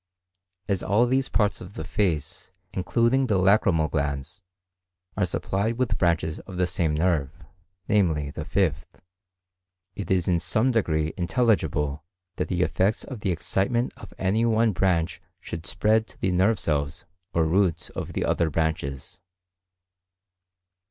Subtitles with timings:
[0.67, 4.41] As all these parts of the face, including the lacrymal glands,
[5.15, 7.45] are supplied with branches of the same nerve,
[7.87, 8.99] namely, the fifth,
[9.95, 12.03] it is in some degree intelligible
[12.37, 16.59] that the effects of the excitement of any one branch should spread to the nerve
[16.59, 19.21] cells or roots of the other branches.